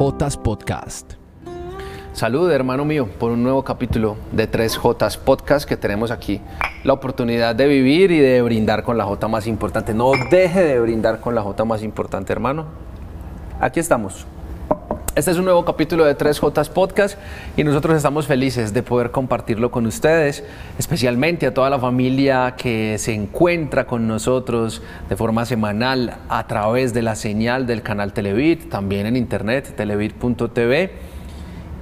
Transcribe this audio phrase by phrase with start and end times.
[0.00, 1.12] 3J Podcast.
[2.14, 6.40] Salud, hermano mío, por un nuevo capítulo de 3J Podcast que tenemos aquí.
[6.84, 9.92] La oportunidad de vivir y de brindar con la J más importante.
[9.92, 12.64] No deje de brindar con la J más importante, hermano.
[13.60, 14.24] Aquí estamos.
[15.14, 17.18] Este es un nuevo capítulo de 3J Podcast
[17.56, 20.44] y nosotros estamos felices de poder compartirlo con ustedes,
[20.78, 26.94] especialmente a toda la familia que se encuentra con nosotros de forma semanal a través
[26.94, 31.09] de la señal del canal Televit, también en internet, televit.tv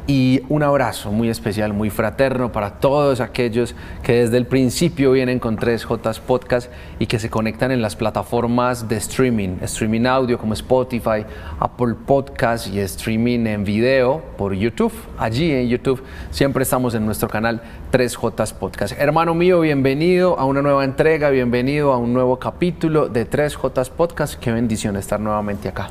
[0.08, 5.38] y un abrazo muy especial, muy fraterno para todos aquellos que desde el principio vienen
[5.38, 10.54] con 3J Podcast y que se conectan en las plataformas de streaming, streaming audio como
[10.54, 11.26] Spotify,
[11.60, 14.94] Apple Podcast y streaming en video por YouTube.
[15.18, 17.60] Allí en YouTube siempre estamos en nuestro canal
[17.92, 18.98] 3J Podcast.
[18.98, 24.36] Hermano mío, bienvenido a una nueva entrega, bienvenido a un nuevo capítulo de 3J Podcast.
[24.36, 25.90] Qué bendición estar nuevamente acá.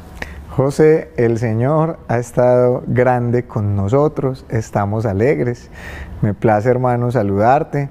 [0.57, 5.69] José, el Señor ha estado grande con nosotros, estamos alegres.
[6.23, 7.89] Me place, hermano, saludarte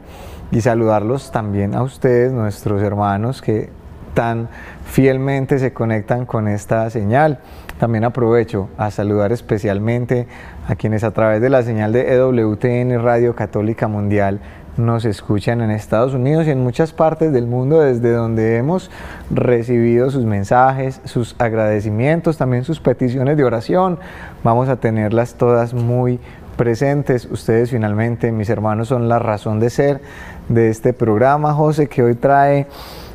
[0.51, 3.71] y saludarlos también a ustedes, nuestros hermanos que
[4.15, 4.49] tan
[4.85, 7.39] fielmente se conectan con esta señal.
[7.79, 10.27] También aprovecho a saludar especialmente
[10.67, 14.41] a quienes a través de la señal de EWTN Radio Católica Mundial
[14.77, 18.91] nos escuchan en Estados Unidos y en muchas partes del mundo desde donde hemos
[19.31, 23.99] recibido sus mensajes, sus agradecimientos, también sus peticiones de oración.
[24.45, 26.21] Vamos a tenerlas todas muy
[26.57, 27.27] presentes.
[27.31, 30.01] Ustedes finalmente, mis hermanos, son la razón de ser
[30.49, 32.67] de este programa, José, que hoy trae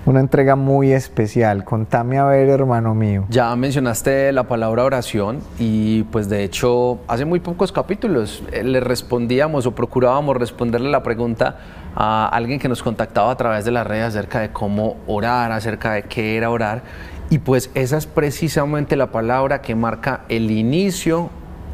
[0.05, 1.63] una entrega muy especial.
[1.63, 3.25] Contame a ver, hermano mío.
[3.29, 8.79] Ya mencionaste la palabra oración y pues de hecho hace muy pocos capítulos eh, le
[8.79, 11.57] respondíamos o procurábamos responderle la pregunta
[11.95, 15.93] a alguien que nos contactaba a través de las redes acerca de cómo orar, acerca
[15.93, 16.81] de qué era orar.
[17.29, 21.29] Y pues esa es precisamente la palabra que marca el inicio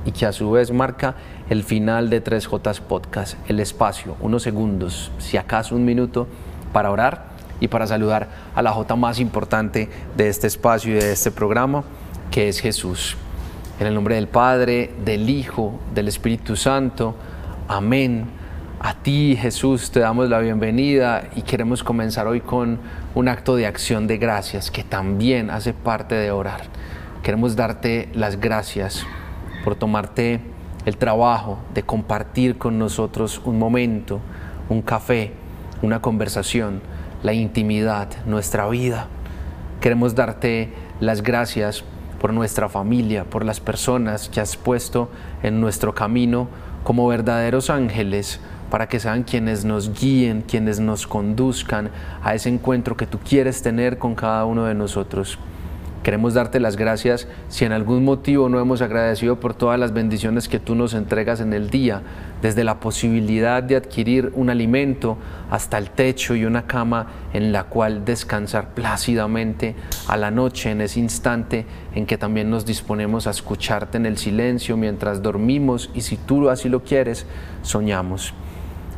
[0.05, 1.15] y que a su vez marca
[1.49, 6.27] el final de 3J Podcast, el espacio, unos segundos, si acaso un minuto,
[6.73, 11.11] para orar y para saludar a la J más importante de este espacio y de
[11.11, 11.83] este programa,
[12.31, 13.17] que es Jesús.
[13.79, 17.15] En el nombre del Padre, del Hijo, del Espíritu Santo.
[17.67, 18.25] Amén.
[18.79, 22.79] A ti, Jesús, te damos la bienvenida y queremos comenzar hoy con
[23.15, 26.61] un acto de acción de gracias que también hace parte de orar.
[27.23, 29.05] Queremos darte las gracias
[29.63, 30.39] por tomarte
[30.85, 34.21] el trabajo de compartir con nosotros un momento,
[34.69, 35.33] un café,
[35.81, 36.81] una conversación
[37.23, 39.07] la intimidad, nuestra vida.
[39.81, 41.83] Queremos darte las gracias
[42.19, 45.09] por nuestra familia, por las personas que has puesto
[45.43, 46.47] en nuestro camino
[46.83, 48.39] como verdaderos ángeles
[48.69, 51.89] para que sean quienes nos guíen, quienes nos conduzcan
[52.23, 55.37] a ese encuentro que tú quieres tener con cada uno de nosotros.
[56.07, 60.47] Queremos darte las gracias si en algún motivo no hemos agradecido por todas las bendiciones
[60.47, 62.01] que tú nos entregas en el día,
[62.41, 65.17] desde la posibilidad de adquirir un alimento
[65.51, 69.75] hasta el techo y una cama en la cual descansar plácidamente
[70.07, 74.17] a la noche, en ese instante en que también nos disponemos a escucharte en el
[74.17, 77.25] silencio mientras dormimos y si tú así lo quieres,
[77.63, 78.33] soñamos.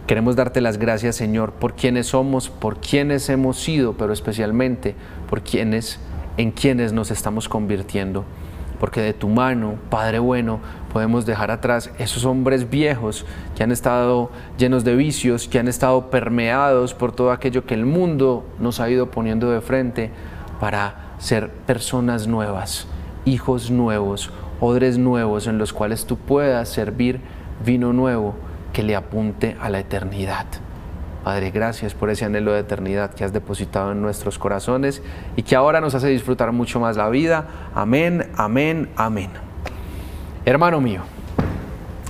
[0.06, 4.94] Queremos darte las gracias, Señor, por quienes somos, por quienes hemos sido, pero especialmente
[5.28, 6.00] por quienes
[6.40, 8.24] en quienes nos estamos convirtiendo.
[8.80, 10.62] Porque de tu mano, Padre bueno,
[10.94, 13.26] podemos dejar atrás esos hombres viejos
[13.58, 17.86] que han estado llenos de vicios, que han estado permeados por todo aquello que el
[17.86, 20.12] mundo nos ha ido poniendo de frente
[20.62, 22.88] para ser personas nuevas,
[23.26, 27.20] hijos nuevos, odres nuevos en los cuales tú puedas servir
[27.66, 28.34] vino nuevo
[28.72, 30.46] que le apunte a la eternidad.
[31.24, 35.02] Padre, gracias por ese anhelo de eternidad que has depositado en nuestros corazones
[35.36, 37.46] y que ahora nos hace disfrutar mucho más la vida.
[37.76, 39.30] Amén, amén, amén.
[40.46, 41.02] Hermano mío,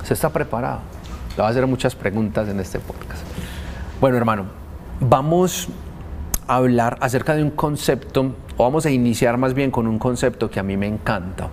[0.04, 0.80] ¿se está preparado?
[1.32, 3.24] Le voy a hacer muchas preguntas en este podcast.
[4.00, 4.46] Bueno, hermano,
[5.00, 5.70] vamos
[6.48, 10.50] a hablar acerca de un concepto, o vamos a iniciar más bien con un concepto
[10.50, 11.50] que a mí me encanta.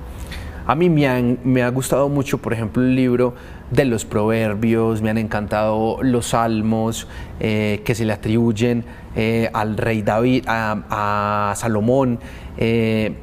[0.67, 3.35] A mí me, me ha gustado mucho, por ejemplo, el libro
[3.71, 7.09] de los proverbios, me han encantado los salmos
[7.41, 8.85] eh, que se le atribuyen
[9.15, 12.19] eh, al rey David, a, Salomón
[12.59, 13.15] eh,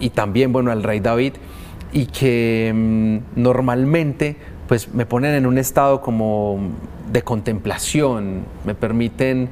[0.00, 1.34] y también, bueno, al rey David
[1.92, 6.70] y que mm, normalmente pues me ponen en un estado como
[7.10, 9.50] de contemplación, me permiten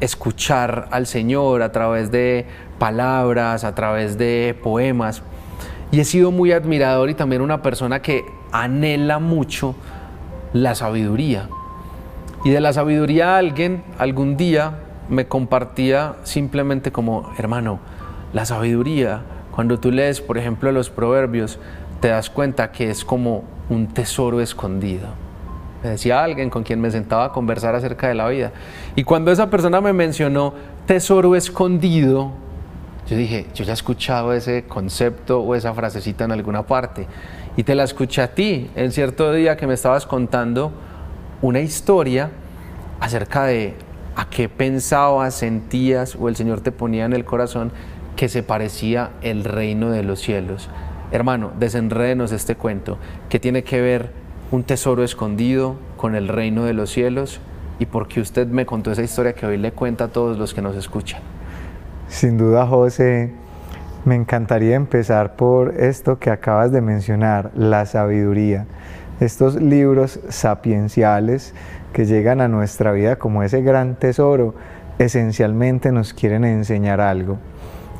[0.00, 2.44] escuchar al Señor a través de
[2.80, 5.22] palabras, a través de poemas.
[5.90, 9.74] Y he sido muy admirador y también una persona que anhela mucho
[10.52, 11.48] la sabiduría.
[12.44, 14.78] Y de la sabiduría alguien algún día
[15.08, 17.78] me compartía simplemente como, hermano,
[18.32, 19.22] la sabiduría,
[19.52, 21.58] cuando tú lees, por ejemplo, los proverbios,
[22.00, 25.08] te das cuenta que es como un tesoro escondido.
[25.82, 28.52] Me decía alguien con quien me sentaba a conversar acerca de la vida.
[28.96, 30.54] Y cuando esa persona me mencionó
[30.86, 32.32] tesoro escondido,
[33.08, 37.06] yo dije, yo ya he escuchado ese concepto o esa frasecita en alguna parte.
[37.56, 40.72] Y te la escuché a ti en cierto día que me estabas contando
[41.40, 42.30] una historia
[42.98, 43.74] acerca de
[44.16, 47.70] a qué pensabas, sentías o el Señor te ponía en el corazón
[48.16, 50.68] que se parecía el reino de los cielos.
[51.12, 52.98] Hermano, desenrédenos este cuento,
[53.28, 54.10] que tiene que ver
[54.50, 57.40] un tesoro escondido con el reino de los cielos
[57.78, 60.62] y porque usted me contó esa historia que hoy le cuenta a todos los que
[60.62, 61.35] nos escuchan.
[62.08, 63.32] Sin duda, José,
[64.04, 68.66] me encantaría empezar por esto que acabas de mencionar, la sabiduría.
[69.18, 71.54] Estos libros sapienciales
[71.92, 74.54] que llegan a nuestra vida como ese gran tesoro,
[74.98, 77.38] esencialmente nos quieren enseñar algo,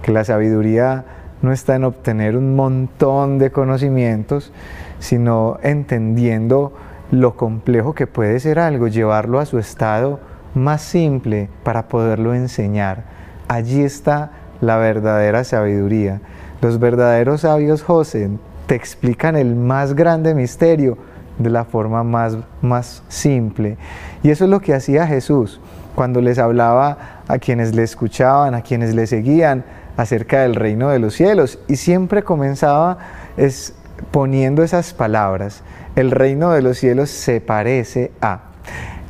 [0.03, 1.05] que la sabiduría
[1.43, 4.53] no está en obtener un montón de conocimientos,
[5.01, 6.73] sino entendiendo
[7.11, 10.21] lo complejo que puede ser algo, llevarlo a su estado
[10.55, 13.16] más simple para poderlo enseñar.
[13.49, 16.21] Allí está la verdadera sabiduría.
[16.61, 18.31] Los verdaderos sabios, José,
[18.67, 20.99] te explican el más grande misterio
[21.39, 23.77] de la forma más, más simple.
[24.23, 25.61] Y eso es lo que hacía Jesús
[25.95, 29.65] cuando les hablaba a quienes le escuchaban, a quienes le seguían
[29.97, 31.59] acerca del reino de los cielos.
[31.69, 32.99] Y siempre comenzaba
[33.37, 33.75] es,
[34.11, 35.63] poniendo esas palabras.
[35.95, 38.41] El reino de los cielos se parece a.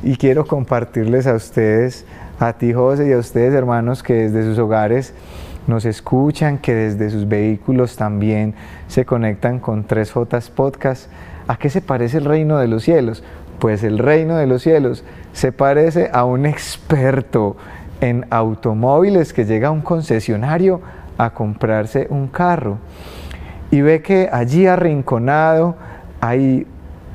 [0.03, 2.05] Y quiero compartirles a ustedes,
[2.39, 5.13] a ti José y a ustedes hermanos que desde sus hogares
[5.67, 8.55] nos escuchan, que desde sus vehículos también
[8.87, 11.09] se conectan con 3J Podcast
[11.47, 13.23] ¿A qué se parece el reino de los cielos?
[13.59, 17.55] Pues el reino de los cielos se parece a un experto
[18.01, 20.81] en automóviles que llega a un concesionario
[21.17, 22.79] a comprarse un carro
[23.71, 25.77] y ve que allí arrinconado
[26.19, 26.67] hay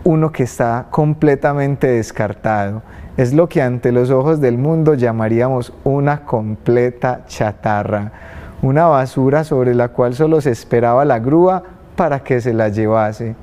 [0.05, 2.83] uno que está completamente descartado.
[3.17, 8.11] Es lo que ante los ojos del mundo llamaríamos una completa chatarra,
[8.63, 11.63] una basura sobre la cual solo se esperaba la grúa
[11.95, 13.35] para que se la llevase.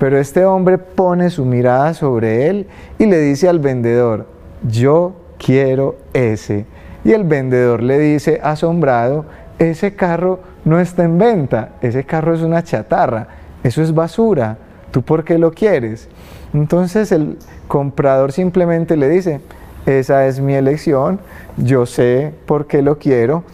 [0.00, 2.66] Pero este hombre pone su mirada sobre él
[2.98, 4.26] y le dice al vendedor,
[4.68, 6.66] yo quiero ese.
[7.04, 9.26] Y el vendedor le dice, asombrado,
[9.58, 13.28] ese carro no está en venta, ese carro es una chatarra,
[13.62, 14.56] eso es basura,
[14.90, 16.08] ¿tú por qué lo quieres?
[16.54, 19.40] Entonces el comprador simplemente le dice,
[19.84, 21.20] esa es mi elección,
[21.58, 23.44] yo sé por qué lo quiero,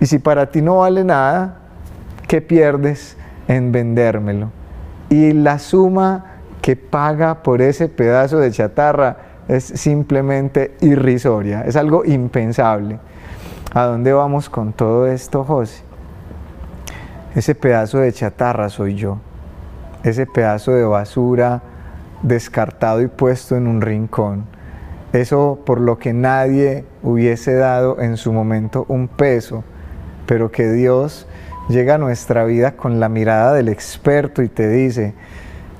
[0.00, 1.58] y si para ti no vale nada,
[2.26, 3.16] ¿qué pierdes
[3.46, 4.50] en vendérmelo?
[5.08, 6.24] y la suma
[6.60, 9.16] que paga por ese pedazo de chatarra
[9.48, 12.98] es simplemente irrisoria, es algo impensable.
[13.72, 15.82] ¿A dónde vamos con todo esto, José?
[17.34, 19.18] Ese pedazo de chatarra soy yo,
[20.02, 21.62] ese pedazo de basura
[22.22, 24.46] descartado y puesto en un rincón,
[25.12, 29.64] eso por lo que nadie hubiese dado en su momento un peso,
[30.26, 31.26] pero que Dios
[31.68, 35.14] llega a nuestra vida con la mirada del experto y te dice,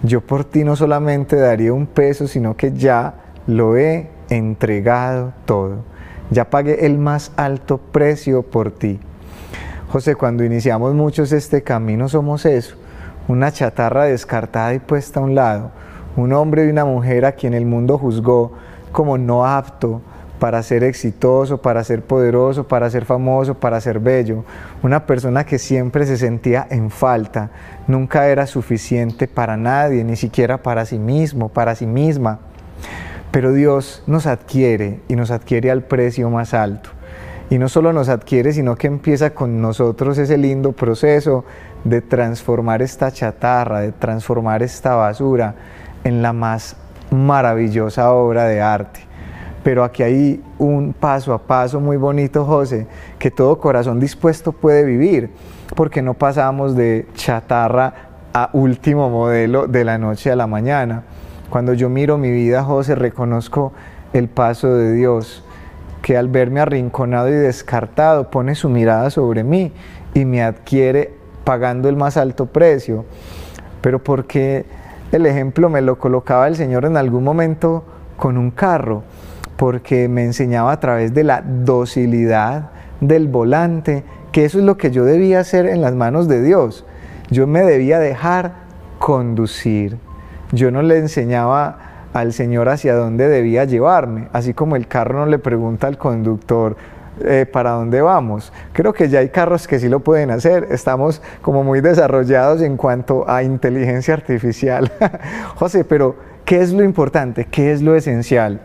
[0.03, 3.15] yo por ti no solamente daría un peso, sino que ya
[3.47, 5.85] lo he entregado todo.
[6.31, 8.99] Ya pagué el más alto precio por ti.
[9.89, 12.77] José, cuando iniciamos muchos este camino somos eso,
[13.29, 15.71] una chatarra descartada y puesta a un lado,
[16.17, 18.53] un hombre y una mujer a quien el mundo juzgó
[18.93, 20.01] como no apto,
[20.39, 24.45] para ser exitoso, para ser poderoso, para ser famoso, para ser bello.
[24.83, 27.51] Una persona que siempre se sentía en falta,
[27.87, 32.39] nunca era suficiente para nadie, ni siquiera para sí mismo, para sí misma.
[33.31, 36.91] Pero Dios nos adquiere y nos adquiere al precio más alto.
[37.49, 41.45] Y no solo nos adquiere, sino que empieza con nosotros ese lindo proceso
[41.85, 45.55] de transformar esta chatarra, de transformar esta basura
[46.07, 46.77] en la más
[47.11, 49.07] maravillosa obra de arte
[49.67, 52.87] pero aquí hay un paso a paso muy bonito, José,
[53.19, 55.31] que todo corazón dispuesto puede vivir,
[55.75, 57.93] porque no pasamos de chatarra
[58.33, 61.03] a último modelo de la noche a la mañana.
[61.51, 63.73] Cuando yo miro mi vida, José, reconozco
[64.13, 65.43] el paso de Dios,
[66.01, 69.73] que al verme arrinconado y descartado pone su mirada sobre mí
[70.15, 73.05] y me adquiere pagando el más alto precio.
[73.81, 74.65] Pero porque
[75.13, 77.85] el ejemplo me lo colocaba el Señor en algún momento
[78.17, 79.03] con un carro
[79.57, 82.71] porque me enseñaba a través de la docilidad
[83.01, 86.85] del volante, que eso es lo que yo debía hacer en las manos de Dios.
[87.31, 88.53] Yo me debía dejar
[88.99, 89.99] conducir.
[90.53, 91.79] Yo no le enseñaba
[92.13, 96.77] al Señor hacia dónde debía llevarme, así como el carro no le pregunta al conductor
[97.21, 98.53] eh, para dónde vamos.
[98.73, 100.69] Creo que ya hay carros que sí lo pueden hacer.
[100.71, 104.93] Estamos como muy desarrollados en cuanto a inteligencia artificial.
[105.57, 107.47] José, pero ¿qué es lo importante?
[107.47, 108.61] ¿Qué es lo esencial?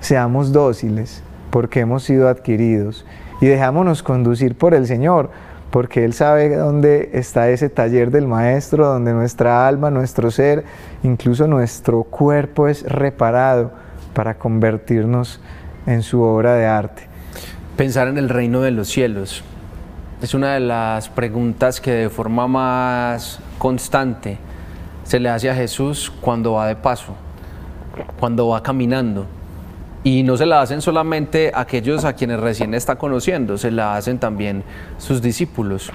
[0.00, 3.04] Seamos dóciles porque hemos sido adquiridos
[3.40, 5.30] y dejámonos conducir por el Señor
[5.70, 10.64] porque Él sabe dónde está ese taller del Maestro, donde nuestra alma, nuestro ser,
[11.02, 13.70] incluso nuestro cuerpo es reparado
[14.14, 15.40] para convertirnos
[15.86, 17.09] en su obra de arte.
[17.80, 19.42] Pensar en el reino de los cielos
[20.20, 24.36] es una de las preguntas que de forma más constante
[25.02, 27.14] se le hace a Jesús cuando va de paso,
[28.18, 29.24] cuando va caminando.
[30.04, 34.18] Y no se la hacen solamente aquellos a quienes recién está conociendo, se la hacen
[34.18, 34.62] también
[34.98, 35.90] sus discípulos.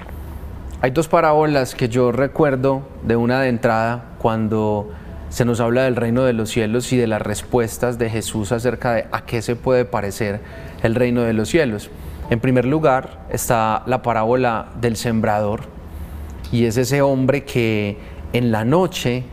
[0.82, 4.90] Hay dos parábolas que yo recuerdo de una de entrada cuando
[5.28, 8.92] se nos habla del reino de los cielos y de las respuestas de Jesús acerca
[8.92, 10.40] de a qué se puede parecer
[10.82, 11.90] el reino de los cielos.
[12.30, 15.62] En primer lugar está la parábola del sembrador
[16.52, 17.98] y es ese hombre que
[18.32, 19.24] en la noche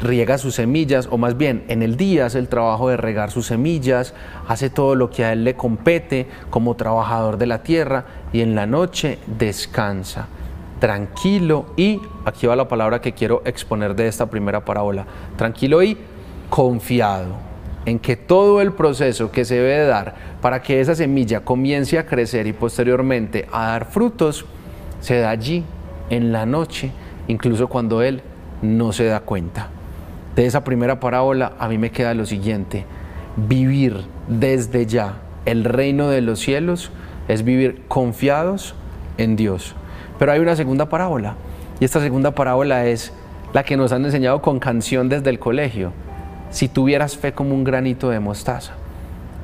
[0.00, 3.46] riega sus semillas, o más bien en el día hace el trabajo de regar sus
[3.46, 4.14] semillas,
[4.46, 8.54] hace todo lo que a él le compete como trabajador de la tierra y en
[8.54, 10.28] la noche descansa,
[10.80, 15.06] tranquilo y, aquí va la palabra que quiero exponer de esta primera parábola,
[15.36, 15.96] tranquilo y
[16.50, 17.48] confiado
[17.84, 22.06] en que todo el proceso que se debe dar para que esa semilla comience a
[22.06, 24.44] crecer y posteriormente a dar frutos,
[25.00, 25.64] se da allí
[26.10, 26.90] en la noche,
[27.28, 28.22] incluso cuando él
[28.62, 29.70] no se da cuenta
[30.38, 32.84] de esa primera parábola a mí me queda lo siguiente,
[33.36, 35.16] vivir desde ya
[35.46, 36.92] el reino de los cielos
[37.26, 38.76] es vivir confiados
[39.16, 39.74] en Dios.
[40.18, 41.36] Pero hay una segunda parábola
[41.80, 43.12] y esta segunda parábola es
[43.52, 45.92] la que nos han enseñado con canción desde el colegio.
[46.50, 48.72] Si tuvieras fe como un granito de mostaza.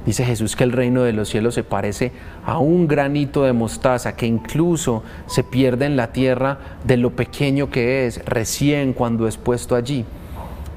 [0.05, 2.13] Dice Jesús que el reino de los cielos se parece
[2.45, 7.71] a un granito de mostaza que incluso se pierde en la tierra de lo pequeño
[7.71, 10.05] que es recién cuando es puesto allí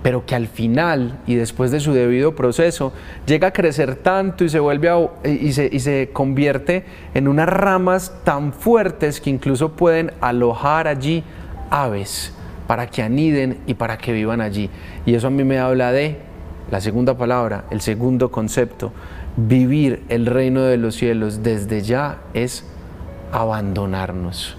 [0.04, 2.94] pero que al final y después de su debido proceso
[3.25, 4.89] llega a crecer tanto y se vuelve
[5.24, 11.24] y, se, y se convierte en unas ramas tan fuertes que incluso pueden alojar allí
[11.70, 12.34] aves
[12.68, 14.70] para que aniden y para que vivan allí.
[15.06, 16.18] Y eso a mí me habla de
[16.70, 18.92] la segunda palabra, el segundo concepto,
[19.38, 22.66] vivir el reino de los cielos desde ya es
[23.32, 24.58] abandonarnos.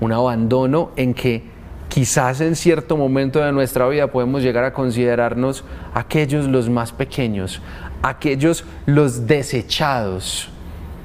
[0.00, 1.42] Un abandono en que
[1.88, 5.64] quizás en cierto momento de nuestra vida podemos llegar a considerarnos
[5.94, 7.60] aquellos los más pequeños,
[8.02, 10.50] aquellos los desechados,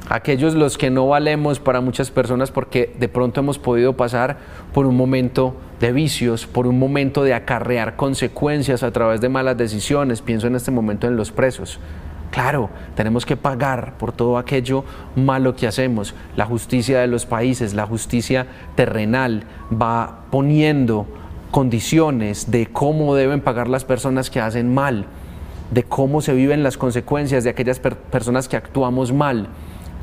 [0.09, 4.37] aquellos los que no valemos para muchas personas porque de pronto hemos podido pasar
[4.73, 9.57] por un momento de vicios, por un momento de acarrear consecuencias a través de malas
[9.57, 11.79] decisiones, pienso en este momento en los presos.
[12.33, 14.85] Claro, tenemos que pagar por todo aquello
[15.15, 16.15] malo que hacemos.
[16.35, 21.05] La justicia de los países, la justicia terrenal va poniendo
[21.51, 25.05] condiciones de cómo deben pagar las personas que hacen mal,
[25.69, 29.49] de cómo se viven las consecuencias de aquellas personas que actuamos mal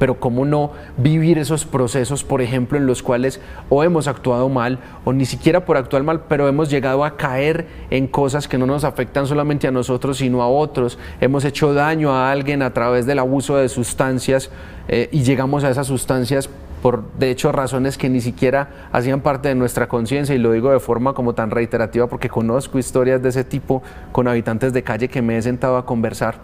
[0.01, 3.39] pero cómo no vivir esos procesos, por ejemplo, en los cuales
[3.69, 7.67] o hemos actuado mal o ni siquiera por actuar mal, pero hemos llegado a caer
[7.91, 10.99] en cosas que no nos afectan solamente a nosotros, sino a otros.
[11.21, 14.51] Hemos hecho daño a alguien a través del abuso de sustancias
[14.89, 16.49] eh, y llegamos a esas sustancias
[16.81, 20.71] por de hecho razones que ni siquiera hacían parte de nuestra conciencia y lo digo
[20.71, 25.09] de forma como tan reiterativa porque conozco historias de ese tipo con habitantes de calle
[25.09, 26.37] que me he sentado a conversar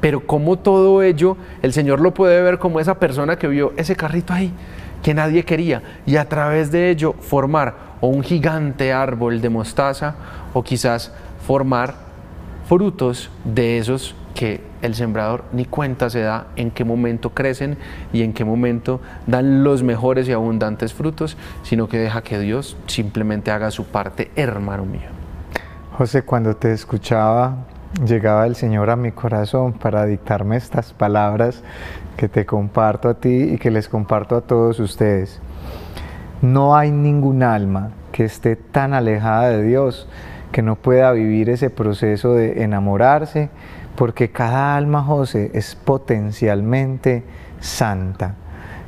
[0.00, 3.96] pero como todo ello el Señor lo puede ver como esa persona que vio ese
[3.96, 4.52] carrito ahí
[5.02, 10.16] que nadie quería y a través de ello formar un gigante árbol de mostaza
[10.52, 11.12] o quizás
[11.46, 11.94] formar
[12.66, 17.78] frutos de esos que el sembrador ni cuenta se da en qué momento crecen
[18.12, 22.76] y en qué momento dan los mejores y abundantes frutos, sino que deja que Dios
[22.86, 25.08] simplemente haga su parte, hermano mío.
[25.96, 27.56] José, cuando te escuchaba
[28.04, 31.62] llegaba el Señor a mi corazón para dictarme estas palabras
[32.16, 35.40] que te comparto a ti y que les comparto a todos ustedes.
[36.42, 40.08] No hay ningún alma que esté tan alejada de Dios
[40.52, 43.50] que no pueda vivir ese proceso de enamorarse,
[43.96, 47.24] porque cada alma, José, es potencialmente
[47.60, 48.34] santa.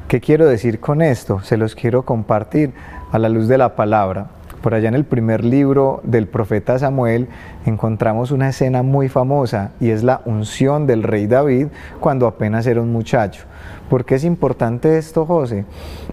[0.06, 1.40] ¿Qué quiero decir con esto?
[1.40, 2.72] Se los quiero compartir
[3.10, 4.28] a la luz de la palabra.
[4.62, 7.28] Por allá en el primer libro del profeta Samuel
[7.64, 11.68] encontramos una escena muy famosa y es la unción del rey David
[12.00, 13.44] cuando apenas era un muchacho.
[13.88, 15.64] ¿Por qué es importante esto, José?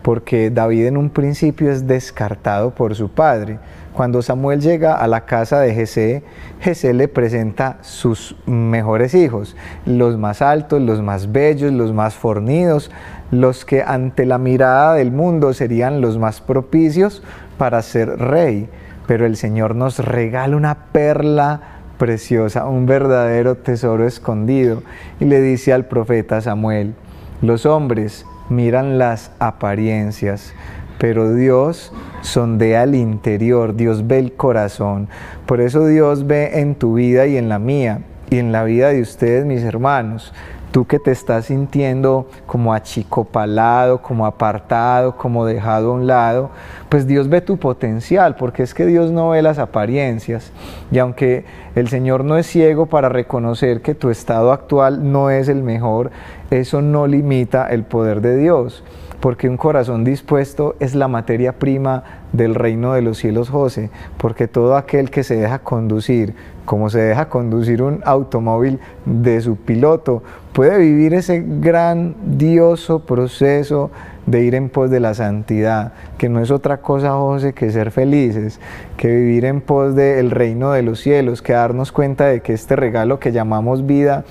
[0.01, 3.59] Porque David en un principio es descartado por su padre,
[3.95, 6.21] Cuando Samuel llega a la casa de Jesé,
[6.59, 12.91] Jesé le presenta sus mejores hijos, los más altos, los más bellos, los más fornidos,
[13.31, 17.23] los que ante la mirada del mundo serían los más propicios
[17.57, 18.69] para ser rey.
[19.07, 21.61] Pero el Señor nos regala una perla
[21.97, 24.83] preciosa, un verdadero tesoro escondido,
[25.19, 26.93] y le dice al profeta Samuel,
[27.41, 30.53] los hombres miran las apariencias,
[30.97, 35.07] pero Dios sondea el interior, Dios ve el corazón.
[35.45, 38.89] Por eso Dios ve en tu vida y en la mía y en la vida
[38.89, 40.33] de ustedes, mis hermanos.
[40.75, 46.49] Tú que te estás sintiendo como achicopalado, como apartado, como dejado a un lado,
[46.89, 50.51] pues Dios ve tu potencial, porque es que Dios no ve las apariencias.
[50.91, 55.47] Y aunque el Señor no es ciego para reconocer que tu estado actual no es
[55.47, 56.11] el mejor,
[56.51, 58.83] eso no limita el poder de Dios
[59.19, 62.03] porque un corazón dispuesto es la materia prima
[62.33, 66.99] del reino de los cielos, José, porque todo aquel que se deja conducir, como se
[66.99, 73.91] deja conducir un automóvil de su piloto, puede vivir ese grandioso proceso
[74.25, 77.91] de ir en pos de la santidad, que no es otra cosa, José, que ser
[77.91, 78.59] felices,
[78.97, 82.75] que vivir en pos del reino de los cielos, que darnos cuenta de que este
[82.75, 84.25] regalo que llamamos vida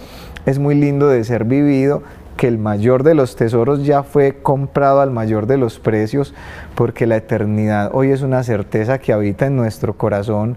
[0.46, 2.02] es muy lindo de ser vivido
[2.36, 6.34] que el mayor de los tesoros ya fue comprado al mayor de los precios,
[6.74, 10.56] porque la eternidad hoy es una certeza que habita en nuestro corazón,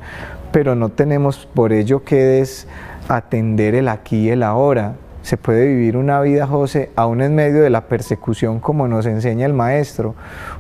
[0.51, 4.95] pero no tenemos por ello que desatender el aquí y el ahora.
[5.21, 9.45] Se puede vivir una vida, José, aún en medio de la persecución, como nos enseña
[9.45, 10.15] el Maestro,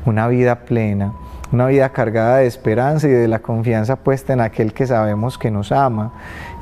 [0.05, 1.13] una vida plena,
[1.51, 5.51] una vida cargada de esperanza y de la confianza puesta en aquel que sabemos que
[5.51, 6.11] nos ama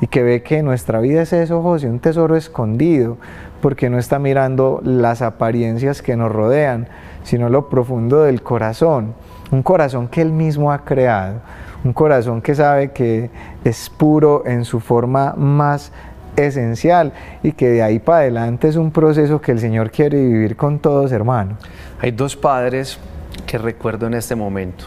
[0.00, 3.16] y que ve que nuestra vida es eso, José, un tesoro escondido,
[3.60, 6.88] porque no está mirando las apariencias que nos rodean,
[7.24, 9.14] sino lo profundo del corazón,
[9.50, 11.40] un corazón que Él mismo ha creado,
[11.82, 13.30] un corazón que sabe que
[13.64, 15.92] es puro en su forma más
[16.36, 17.12] esencial
[17.42, 20.78] y que de ahí para adelante es un proceso que el Señor quiere vivir con
[20.78, 21.58] todos, hermanos.
[22.00, 22.98] Hay dos padres
[23.46, 24.86] que recuerdo en este momento.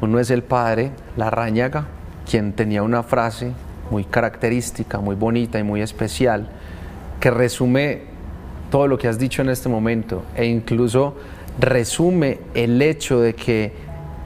[0.00, 1.86] Uno es el padre Larrañaga,
[2.28, 3.52] quien tenía una frase
[3.90, 6.48] muy característica, muy bonita y muy especial,
[7.20, 8.02] que resume
[8.70, 11.14] todo lo que has dicho en este momento e incluso
[11.60, 13.72] resume el hecho de que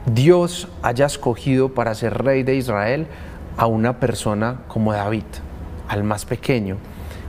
[0.05, 3.07] Dios haya escogido para ser rey de Israel
[3.57, 5.25] a una persona como David,
[5.89, 6.77] al más pequeño,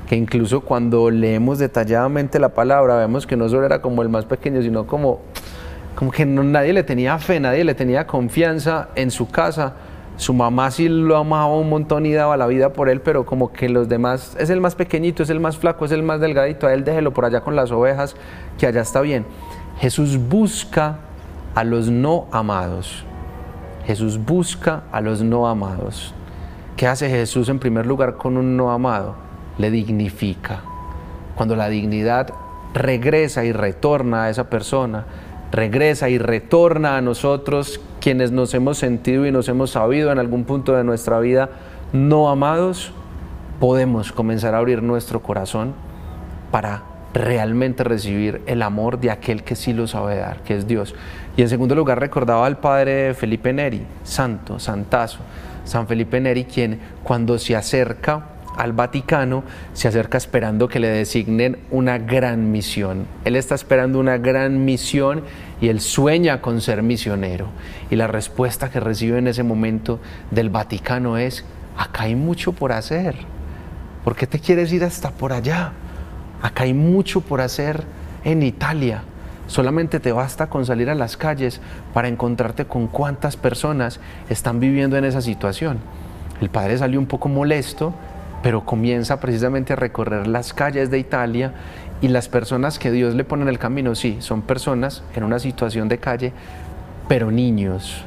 [0.08, 4.26] que incluso cuando leemos detalladamente la palabra vemos que no solo era como el más
[4.26, 5.22] pequeño, sino como,
[5.98, 9.74] como que nadie le tenía fe, nadie le tenía confianza en su casa
[10.18, 13.52] su mamá sí lo amaba un montón y daba la vida por él, pero como
[13.52, 16.66] que los demás, es el más pequeñito, es el más flaco, es el más delgadito,
[16.66, 18.16] a él déjelo por allá con las ovejas,
[18.58, 19.24] que allá está bien.
[19.78, 20.96] Jesús busca
[21.54, 23.04] a los no amados.
[23.86, 26.12] Jesús busca a los no amados.
[26.76, 29.14] ¿Qué hace Jesús en primer lugar con un no amado?
[29.56, 30.62] Le dignifica.
[31.36, 32.34] Cuando la dignidad
[32.74, 35.04] regresa y retorna a esa persona,
[35.50, 40.44] regresa y retorna a nosotros quienes nos hemos sentido y nos hemos sabido en algún
[40.44, 41.50] punto de nuestra vida
[41.92, 42.92] no amados,
[43.60, 45.74] podemos comenzar a abrir nuestro corazón
[46.50, 46.82] para
[47.14, 50.94] realmente recibir el amor de aquel que sí lo sabe dar, que es Dios.
[51.36, 55.20] Y en segundo lugar recordaba al padre Felipe Neri, santo, santazo,
[55.64, 58.26] San Felipe Neri, quien cuando se acerca
[58.58, 63.06] al Vaticano, se acerca esperando que le designen una gran misión.
[63.24, 65.22] Él está esperando una gran misión
[65.60, 67.46] y él sueña con ser misionero.
[67.88, 70.00] Y la respuesta que recibe en ese momento
[70.32, 71.44] del Vaticano es,
[71.76, 73.14] acá hay mucho por hacer.
[74.02, 75.72] ¿Por qué te quieres ir hasta por allá?
[76.42, 77.84] Acá hay mucho por hacer
[78.24, 79.02] en Italia.
[79.46, 81.60] Solamente te basta con salir a las calles
[81.94, 85.78] para encontrarte con cuántas personas están viviendo en esa situación.
[86.40, 87.94] El padre salió un poco molesto
[88.42, 91.52] pero comienza precisamente a recorrer las calles de Italia
[92.00, 95.38] y las personas que Dios le pone en el camino, sí, son personas en una
[95.38, 96.32] situación de calle,
[97.08, 98.04] pero niños.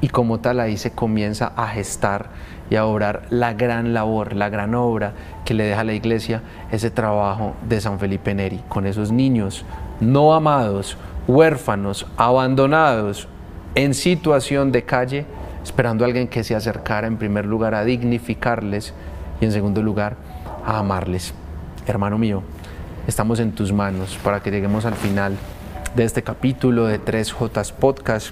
[0.00, 2.28] Y como tal ahí se comienza a gestar
[2.70, 5.12] y a obrar la gran labor, la gran obra
[5.44, 9.64] que le deja a la iglesia ese trabajo de San Felipe Neri, con esos niños
[10.00, 13.28] no amados, huérfanos, abandonados,
[13.74, 15.26] en situación de calle,
[15.62, 18.94] esperando a alguien que se acercara en primer lugar a dignificarles
[19.40, 20.16] y en segundo lugar
[20.64, 21.34] a amarles.
[21.86, 22.42] Hermano mío,
[23.06, 25.36] estamos en tus manos para que lleguemos al final
[25.94, 28.30] de este capítulo de 3J Podcast,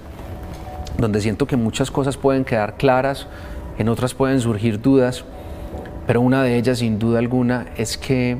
[0.98, 3.26] donde siento que muchas cosas pueden quedar claras,
[3.78, 5.24] en otras pueden surgir dudas,
[6.06, 8.38] pero una de ellas sin duda alguna es que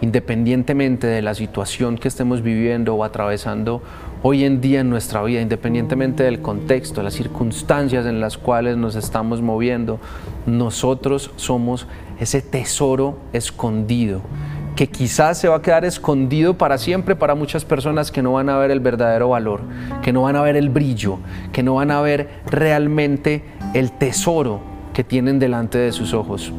[0.00, 3.82] independientemente de la situación que estemos viviendo o atravesando
[4.22, 8.94] hoy en día en nuestra vida, independientemente del contexto, las circunstancias en las cuales nos
[8.96, 9.98] estamos moviendo,
[10.46, 11.86] nosotros somos
[12.18, 14.22] ese tesoro escondido
[14.78, 18.48] que quizás se va a quedar escondido para siempre para muchas personas que no van
[18.48, 19.62] a ver el verdadero valor,
[20.02, 21.18] que no van a ver el brillo,
[21.52, 23.42] que no van a ver realmente
[23.74, 24.60] el tesoro
[24.92, 26.52] que tienen delante de sus ojos,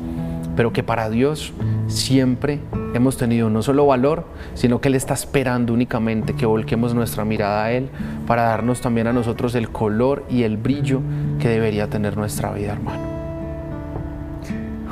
[0.60, 1.54] pero que para Dios
[1.88, 2.60] siempre
[2.94, 7.64] hemos tenido no solo valor, sino que Él está esperando únicamente que volquemos nuestra mirada
[7.64, 7.88] a Él
[8.28, 11.00] para darnos también a nosotros el color y el brillo
[11.40, 13.02] que debería tener nuestra vida, hermano.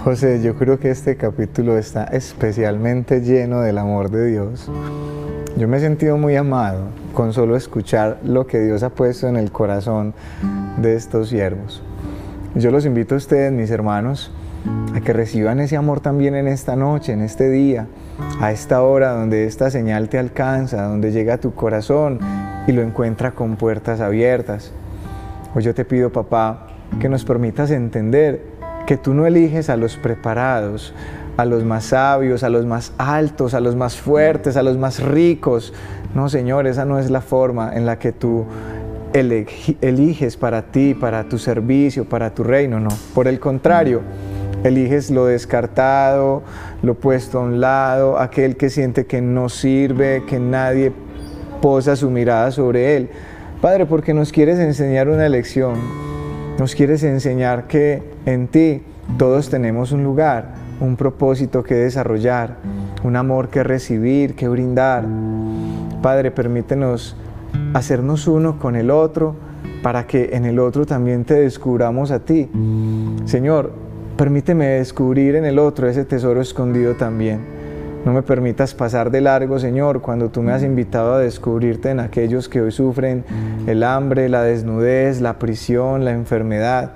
[0.05, 4.71] José, yo creo que este capítulo está especialmente lleno del amor de Dios.
[5.57, 9.35] Yo me he sentido muy amado con solo escuchar lo que Dios ha puesto en
[9.35, 10.13] el corazón
[10.77, 11.83] de estos siervos.
[12.55, 14.31] Yo los invito a ustedes, mis hermanos,
[14.93, 17.87] a que reciban ese amor también en esta noche, en este día,
[18.41, 22.19] a esta hora donde esta señal te alcanza, donde llega a tu corazón
[22.67, 24.71] y lo encuentra con puertas abiertas.
[25.55, 26.67] Hoy yo te pido, papá,
[26.99, 28.41] que nos permitas entender
[28.85, 30.93] que tú no eliges a los preparados,
[31.35, 35.01] a los más sabios, a los más altos, a los más fuertes, a los más
[35.01, 35.73] ricos.
[36.15, 38.45] No, Señor, esa no es la forma en la que tú
[39.13, 42.89] eliges para ti, para tu servicio, para tu reino, no.
[43.13, 44.01] Por el contrario,
[44.63, 46.43] eliges lo descartado,
[46.81, 50.91] lo puesto a un lado, aquel que siente que no sirve, que nadie
[51.61, 53.09] posa su mirada sobre él.
[53.61, 55.75] Padre, porque nos quieres enseñar una lección
[56.57, 58.81] nos quieres enseñar que en ti
[59.19, 62.57] todos tenemos un lugar, un propósito que desarrollar,
[63.03, 65.05] un amor que recibir, que brindar.
[66.01, 67.15] Padre, permítenos
[67.75, 69.35] hacernos uno con el otro
[69.83, 72.49] para que en el otro también te descubramos a ti.
[73.25, 73.71] Señor,
[74.17, 77.39] permíteme descubrir en el otro ese tesoro escondido también.
[78.03, 81.99] No me permitas pasar de largo, Señor, cuando tú me has invitado a descubrirte en
[81.99, 83.23] aquellos que hoy sufren
[83.67, 86.93] el hambre, la desnudez, la prisión, la enfermedad.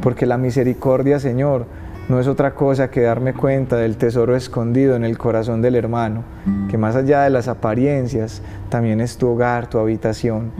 [0.00, 1.66] Porque la misericordia, Señor,
[2.08, 6.22] no es otra cosa que darme cuenta del tesoro escondido en el corazón del hermano,
[6.70, 8.40] que más allá de las apariencias,
[8.70, 10.52] también es tu hogar, tu habitación.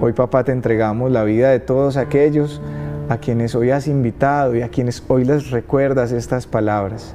[0.00, 2.60] Hoy, papá, te entregamos la vida de todos aquellos
[3.08, 7.14] a quienes hoy has invitado y a quienes hoy les recuerdas estas palabras.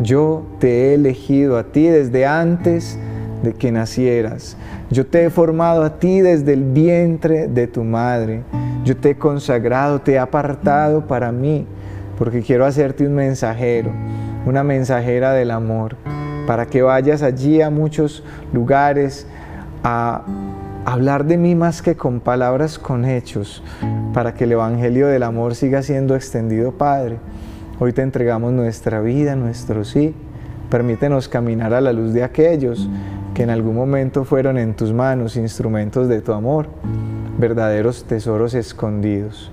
[0.00, 2.98] Yo te he elegido a ti desde antes
[3.42, 4.56] de que nacieras.
[4.90, 8.42] Yo te he formado a ti desde el vientre de tu madre.
[8.84, 11.66] Yo te he consagrado, te he apartado para mí,
[12.18, 13.90] porque quiero hacerte un mensajero,
[14.44, 15.96] una mensajera del amor,
[16.46, 19.26] para que vayas allí a muchos lugares
[19.84, 20.22] a
[20.84, 23.62] hablar de mí más que con palabras, con hechos,
[24.12, 27.18] para que el Evangelio del amor siga siendo extendido, Padre.
[27.78, 30.14] Hoy te entregamos nuestra vida, nuestro sí.
[30.70, 32.88] Permítenos caminar a la luz de aquellos
[33.34, 36.68] que en algún momento fueron en tus manos instrumentos de tu amor,
[37.38, 39.50] verdaderos tesoros escondidos.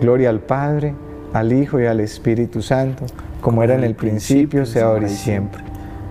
[0.00, 0.94] Gloria al Padre,
[1.32, 3.04] al Hijo y al Espíritu Santo,
[3.40, 5.62] como era en el principio, sea ahora y siempre,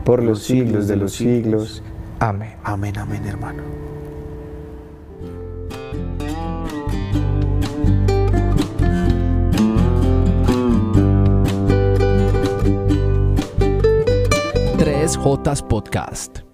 [0.03, 1.83] por los siglos de los siglos.
[2.19, 2.55] Amén.
[2.63, 3.96] Amén, amén, hermano.
[15.15, 16.46] Jotas Podcast.